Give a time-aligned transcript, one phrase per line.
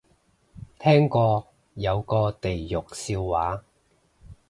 [0.79, 3.63] 聽過有個地獄笑話